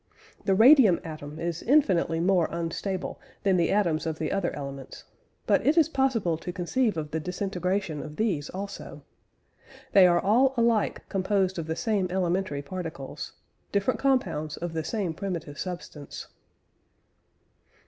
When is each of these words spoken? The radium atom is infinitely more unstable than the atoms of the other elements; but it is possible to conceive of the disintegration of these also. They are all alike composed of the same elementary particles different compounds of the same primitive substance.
The 0.45 0.55
radium 0.55 0.99
atom 1.03 1.39
is 1.39 1.61
infinitely 1.61 2.19
more 2.19 2.49
unstable 2.51 3.21
than 3.43 3.55
the 3.55 3.69
atoms 3.71 4.07
of 4.07 4.17
the 4.17 4.31
other 4.31 4.51
elements; 4.55 5.03
but 5.45 5.63
it 5.63 5.77
is 5.77 5.89
possible 5.89 6.39
to 6.39 6.51
conceive 6.51 6.97
of 6.97 7.11
the 7.11 7.19
disintegration 7.19 8.01
of 8.01 8.15
these 8.15 8.49
also. 8.49 9.03
They 9.91 10.07
are 10.07 10.19
all 10.19 10.55
alike 10.57 11.07
composed 11.07 11.59
of 11.59 11.67
the 11.67 11.75
same 11.75 12.07
elementary 12.09 12.63
particles 12.63 13.33
different 13.71 13.99
compounds 13.99 14.57
of 14.57 14.73
the 14.73 14.83
same 14.83 15.13
primitive 15.13 15.59
substance. 15.59 16.25